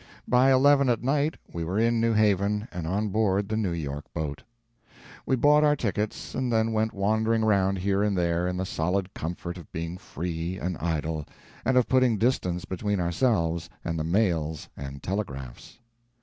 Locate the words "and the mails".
13.85-14.69